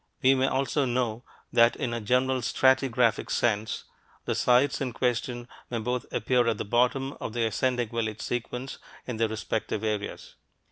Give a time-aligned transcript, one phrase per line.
[0.23, 1.23] We may also know
[1.53, 3.83] that in a general stratigraphic sense,
[4.25, 8.79] the sites in question may both appear at the bottom of the ascending village sequence
[9.05, 10.37] in their respective areas.